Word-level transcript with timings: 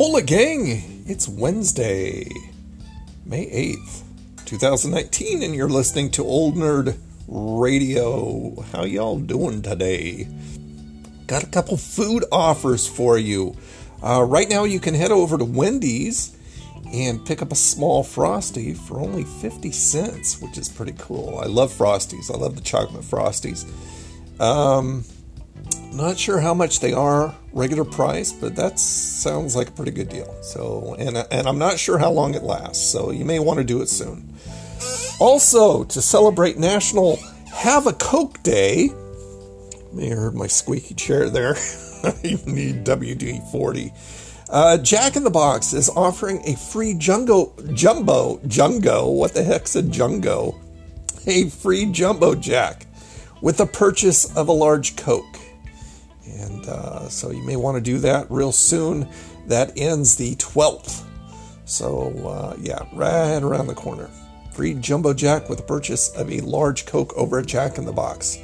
Hola, 0.00 0.22
gang! 0.22 1.02
It's 1.08 1.26
Wednesday, 1.26 2.30
May 3.26 3.46
8th, 3.46 4.04
2019, 4.44 5.42
and 5.42 5.52
you're 5.56 5.68
listening 5.68 6.12
to 6.12 6.22
Old 6.22 6.54
Nerd 6.54 6.96
Radio. 7.26 8.60
How 8.70 8.84
y'all 8.84 9.18
doing 9.18 9.60
today? 9.60 10.28
Got 11.26 11.42
a 11.42 11.48
couple 11.48 11.76
food 11.76 12.24
offers 12.30 12.86
for 12.86 13.18
you. 13.18 13.56
Uh, 14.00 14.22
right 14.22 14.48
now, 14.48 14.62
you 14.62 14.78
can 14.78 14.94
head 14.94 15.10
over 15.10 15.36
to 15.36 15.44
Wendy's 15.44 16.38
and 16.92 17.26
pick 17.26 17.42
up 17.42 17.50
a 17.50 17.56
small 17.56 18.04
Frosty 18.04 18.74
for 18.74 19.00
only 19.00 19.24
50 19.24 19.72
cents, 19.72 20.40
which 20.40 20.58
is 20.58 20.68
pretty 20.68 20.94
cool. 20.96 21.40
I 21.40 21.46
love 21.46 21.72
Frosties. 21.72 22.32
I 22.32 22.38
love 22.38 22.54
the 22.54 22.62
chocolate 22.62 23.02
Frosties. 23.02 23.66
Um, 24.40 25.02
not 25.92 26.18
sure 26.18 26.38
how 26.40 26.54
much 26.54 26.80
they 26.80 26.92
are 26.92 27.34
regular 27.52 27.84
price, 27.84 28.32
but 28.32 28.56
that 28.56 28.78
sounds 28.78 29.56
like 29.56 29.68
a 29.68 29.72
pretty 29.72 29.90
good 29.90 30.08
deal. 30.08 30.34
So, 30.42 30.94
and 30.98 31.16
and 31.30 31.48
I'm 31.48 31.58
not 31.58 31.78
sure 31.78 31.98
how 31.98 32.10
long 32.10 32.34
it 32.34 32.42
lasts. 32.42 32.86
So 32.86 33.10
you 33.10 33.24
may 33.24 33.38
want 33.38 33.58
to 33.58 33.64
do 33.64 33.82
it 33.82 33.88
soon. 33.88 34.34
Also, 35.20 35.84
to 35.84 36.00
celebrate 36.00 36.58
National 36.58 37.16
Have 37.52 37.86
a 37.86 37.92
Coke 37.92 38.42
Day, 38.42 38.90
may 39.92 40.08
have 40.08 40.18
heard 40.18 40.34
my 40.34 40.46
squeaky 40.46 40.94
chair 40.94 41.28
there. 41.28 41.56
you 42.22 42.38
need 42.46 42.84
WD 42.84 43.50
40. 43.50 43.92
Uh, 44.50 44.78
Jack 44.78 45.16
in 45.16 45.24
the 45.24 45.30
Box 45.30 45.72
is 45.72 45.90
offering 45.90 46.40
a 46.46 46.56
free 46.56 46.94
Jungo, 46.94 47.52
Jumbo, 47.74 48.38
Jungo, 48.46 49.14
what 49.14 49.34
the 49.34 49.42
heck's 49.42 49.76
a 49.76 49.82
Jungo? 49.82 50.58
A 51.26 51.50
free 51.50 51.84
Jumbo 51.86 52.34
Jack 52.34 52.86
with 53.42 53.58
the 53.58 53.66
purchase 53.66 54.34
of 54.36 54.48
a 54.48 54.52
large 54.52 54.96
Coke. 54.96 55.37
Uh, 56.68 57.08
so 57.08 57.30
you 57.30 57.42
may 57.42 57.56
want 57.56 57.76
to 57.76 57.80
do 57.80 57.98
that 57.98 58.30
real 58.30 58.52
soon. 58.52 59.08
That 59.46 59.72
ends 59.76 60.16
the 60.16 60.36
12th. 60.36 61.04
So, 61.64 62.12
uh, 62.26 62.56
yeah, 62.60 62.80
right 62.92 63.42
around 63.42 63.66
the 63.66 63.74
corner. 63.74 64.08
Free 64.52 64.74
Jumbo 64.74 65.14
Jack 65.14 65.48
with 65.48 65.58
the 65.58 65.64
purchase 65.64 66.08
of 66.16 66.30
a 66.30 66.40
large 66.40 66.86
Coke 66.86 67.14
over 67.16 67.38
at 67.38 67.46
Jack 67.46 67.78
in 67.78 67.84
the 67.84 67.92
Box. 67.92 68.38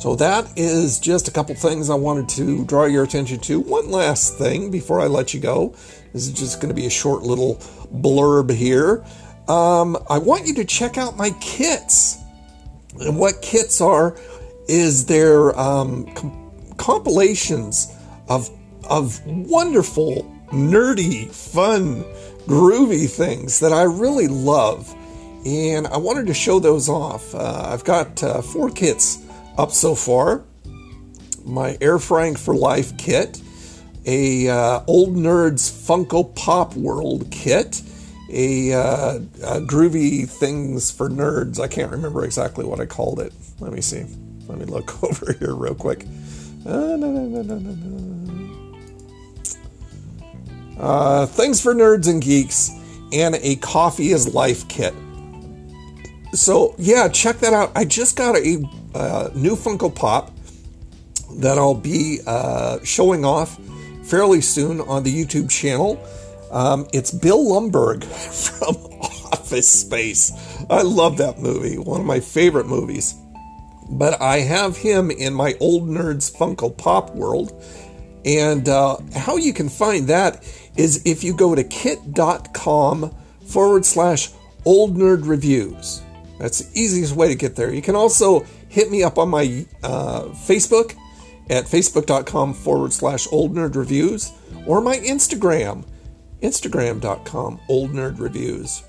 So, 0.00 0.16
that 0.16 0.52
is 0.56 0.98
just 0.98 1.28
a 1.28 1.30
couple 1.30 1.54
things 1.54 1.90
I 1.90 1.94
wanted 1.94 2.28
to 2.30 2.64
draw 2.64 2.84
your 2.86 3.04
attention 3.04 3.38
to. 3.40 3.60
One 3.60 3.90
last 3.90 4.36
thing 4.36 4.70
before 4.70 5.00
I 5.00 5.06
let 5.06 5.34
you 5.34 5.40
go. 5.40 5.74
This 6.12 6.26
is 6.26 6.32
just 6.32 6.60
going 6.60 6.68
to 6.68 6.74
be 6.74 6.86
a 6.86 6.90
short 6.90 7.22
little 7.22 7.56
blurb 7.92 8.50
here. 8.50 9.04
Um, 9.48 9.96
I 10.08 10.18
want 10.18 10.46
you 10.46 10.54
to 10.54 10.64
check 10.64 10.98
out 10.98 11.16
my 11.16 11.30
kits. 11.40 12.18
And 13.00 13.18
what 13.18 13.42
kits 13.42 13.80
are 13.80 14.16
is 14.68 15.06
their 15.06 15.58
um, 15.58 16.06
compilations 16.82 17.96
of 18.28 18.50
of 18.90 19.24
wonderful, 19.24 20.24
nerdy, 20.48 21.30
fun, 21.30 22.02
groovy 22.46 23.08
things 23.08 23.60
that 23.60 23.72
I 23.72 23.84
really 23.84 24.26
love, 24.26 24.92
and 25.46 25.86
I 25.86 25.98
wanted 25.98 26.26
to 26.26 26.34
show 26.34 26.58
those 26.58 26.88
off. 26.88 27.34
Uh, 27.34 27.68
I've 27.72 27.84
got 27.84 28.20
uh, 28.24 28.42
four 28.42 28.68
kits 28.68 29.24
up 29.56 29.70
so 29.70 29.94
far. 29.94 30.42
My 31.44 31.78
Air 31.80 32.00
Frying 32.00 32.34
for 32.34 32.54
Life 32.54 32.96
kit, 32.98 33.40
a 34.04 34.48
uh, 34.48 34.80
Old 34.88 35.14
Nerds 35.14 35.70
Funko 35.70 36.34
Pop 36.34 36.74
World 36.74 37.30
kit, 37.30 37.80
a, 38.28 38.72
uh, 38.72 39.14
a 39.44 39.60
groovy 39.60 40.28
things 40.28 40.90
for 40.90 41.08
nerds. 41.08 41.60
I 41.60 41.68
can't 41.68 41.92
remember 41.92 42.24
exactly 42.24 42.64
what 42.64 42.80
I 42.80 42.86
called 42.86 43.20
it. 43.20 43.32
Let 43.60 43.72
me 43.72 43.80
see. 43.80 44.04
Let 44.48 44.58
me 44.58 44.64
look 44.64 45.02
over 45.04 45.32
here 45.34 45.54
real 45.54 45.74
quick. 45.76 46.06
Uh, 46.64 46.70
uh, 50.78 51.26
things 51.26 51.60
for 51.60 51.74
nerds 51.74 52.08
and 52.08 52.22
geeks, 52.22 52.70
and 53.12 53.34
a 53.36 53.56
coffee 53.56 54.10
is 54.10 54.32
life 54.32 54.66
kit. 54.68 54.94
So 56.32 56.74
yeah, 56.78 57.08
check 57.08 57.38
that 57.38 57.52
out. 57.52 57.72
I 57.74 57.84
just 57.84 58.16
got 58.16 58.36
a 58.36 58.62
uh, 58.94 59.30
new 59.34 59.56
Funko 59.56 59.94
Pop 59.94 60.30
that 61.36 61.58
I'll 61.58 61.74
be 61.74 62.20
uh, 62.26 62.78
showing 62.84 63.24
off 63.24 63.58
fairly 64.04 64.40
soon 64.40 64.80
on 64.80 65.02
the 65.02 65.12
YouTube 65.12 65.50
channel. 65.50 66.02
Um, 66.50 66.86
it's 66.92 67.10
Bill 67.10 67.42
Lumbergh 67.44 68.04
from 68.58 68.76
Office 69.32 69.68
Space. 69.68 70.32
I 70.70 70.82
love 70.82 71.16
that 71.18 71.38
movie, 71.38 71.78
one 71.78 72.00
of 72.00 72.06
my 72.06 72.20
favorite 72.20 72.66
movies. 72.66 73.14
But 73.90 74.20
I 74.20 74.38
have 74.40 74.76
him 74.76 75.10
in 75.10 75.34
my 75.34 75.54
Old 75.60 75.88
Nerds 75.88 76.34
Funko 76.34 76.76
Pop 76.76 77.14
world. 77.14 77.62
And 78.24 78.68
uh, 78.68 78.98
how 79.14 79.36
you 79.36 79.52
can 79.52 79.68
find 79.68 80.06
that 80.08 80.42
is 80.76 81.02
if 81.04 81.24
you 81.24 81.34
go 81.34 81.54
to 81.54 81.64
kit.com 81.64 83.14
forward 83.46 83.84
slash 83.84 84.30
old 84.64 84.96
nerd 84.96 85.26
reviews. 85.26 86.02
That's 86.38 86.60
the 86.60 86.80
easiest 86.80 87.14
way 87.14 87.28
to 87.28 87.34
get 87.34 87.56
there. 87.56 87.72
You 87.72 87.82
can 87.82 87.96
also 87.96 88.46
hit 88.68 88.90
me 88.90 89.02
up 89.02 89.18
on 89.18 89.28
my 89.28 89.66
uh, 89.82 90.22
Facebook 90.46 90.96
at 91.50 91.64
facebook.com 91.64 92.54
forward 92.54 92.92
slash 92.92 93.26
old 93.30 93.54
nerd 93.54 93.76
reviews 93.76 94.32
or 94.66 94.80
my 94.80 94.96
Instagram, 94.96 95.84
instagram.com 96.40 97.60
old 97.68 97.92
nerd 97.92 98.18
reviews. 98.18 98.82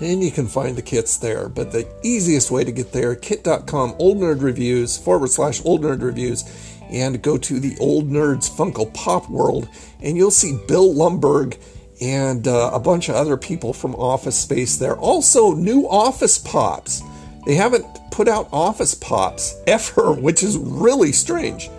And 0.00 0.22
you 0.22 0.30
can 0.30 0.46
find 0.46 0.76
the 0.76 0.82
kits 0.82 1.16
there. 1.16 1.48
But 1.48 1.72
the 1.72 1.88
easiest 2.02 2.50
way 2.50 2.64
to 2.64 2.72
get 2.72 2.92
there, 2.92 3.14
kit.com 3.14 3.96
old 3.98 4.18
nerd 4.18 4.42
reviews 4.42 4.96
forward 4.96 5.30
slash 5.30 5.64
old 5.64 5.82
nerd 5.82 6.02
reviews 6.02 6.44
and 6.90 7.22
go 7.22 7.36
to 7.36 7.60
the 7.60 7.76
Old 7.80 8.08
Nerds 8.08 8.50
Funko 8.50 8.92
Pop 8.94 9.28
world, 9.28 9.68
and 10.00 10.16
you'll 10.16 10.30
see 10.30 10.58
Bill 10.66 10.94
Lumbergh 10.94 11.58
and 12.00 12.46
uh, 12.46 12.70
a 12.72 12.80
bunch 12.80 13.08
of 13.08 13.16
other 13.16 13.36
people 13.36 13.72
from 13.72 13.94
Office 13.96 14.36
Space 14.36 14.76
there. 14.76 14.96
Also, 14.96 15.52
new 15.52 15.88
Office 15.88 16.38
Pops. 16.38 17.02
They 17.46 17.54
haven't 17.54 17.84
put 18.10 18.28
out 18.28 18.48
Office 18.52 18.94
Pops 18.94 19.60
ever, 19.66 20.12
which 20.20 20.42
is 20.42 20.56
really 20.56 21.12
strange. 21.12 21.70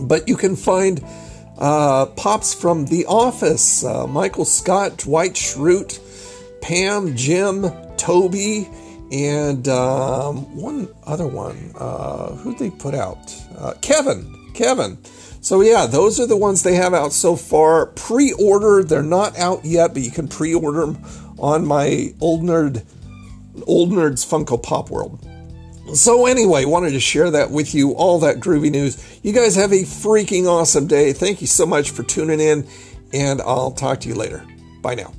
But 0.00 0.28
you 0.28 0.36
can 0.36 0.56
find 0.56 1.04
uh, 1.58 2.06
pops 2.06 2.54
from 2.54 2.86
The 2.86 3.04
Office 3.06 3.84
uh, 3.84 4.06
Michael 4.06 4.46
Scott, 4.46 4.98
Dwight 4.98 5.34
Schrute, 5.34 5.98
Pam, 6.62 7.16
Jim, 7.16 7.66
Toby, 7.96 8.68
and 9.12 9.66
um, 9.68 10.56
one 10.56 10.88
other 11.04 11.26
one. 11.26 11.72
Uh, 11.76 12.34
who'd 12.36 12.58
they 12.58 12.70
put 12.70 12.94
out? 12.94 13.34
Uh, 13.58 13.74
Kevin. 13.80 14.36
Kevin. 14.54 14.98
So 15.40 15.62
yeah, 15.62 15.86
those 15.86 16.20
are 16.20 16.26
the 16.26 16.36
ones 16.36 16.62
they 16.62 16.74
have 16.74 16.94
out 16.94 17.12
so 17.12 17.34
far. 17.34 17.86
Pre-order. 17.86 18.84
They're 18.84 19.02
not 19.02 19.38
out 19.38 19.64
yet, 19.64 19.94
but 19.94 20.02
you 20.02 20.10
can 20.10 20.28
pre-order 20.28 20.80
them 20.80 21.04
on 21.38 21.66
my 21.66 22.14
old 22.20 22.42
nerd, 22.42 22.84
old 23.66 23.90
nerds 23.90 24.26
Funko 24.26 24.62
Pop 24.62 24.90
World. 24.90 25.26
So 25.94 26.26
anyway, 26.26 26.66
wanted 26.66 26.90
to 26.90 27.00
share 27.00 27.30
that 27.32 27.50
with 27.50 27.74
you. 27.74 27.92
All 27.92 28.20
that 28.20 28.36
groovy 28.36 28.70
news. 28.70 29.20
You 29.22 29.32
guys 29.32 29.56
have 29.56 29.72
a 29.72 29.82
freaking 29.82 30.46
awesome 30.46 30.86
day. 30.86 31.12
Thank 31.12 31.40
you 31.40 31.46
so 31.46 31.66
much 31.66 31.90
for 31.90 32.02
tuning 32.02 32.38
in, 32.38 32.68
and 33.12 33.40
I'll 33.40 33.72
talk 33.72 34.00
to 34.00 34.08
you 34.08 34.14
later. 34.14 34.46
Bye 34.82 34.94
now. 34.94 35.12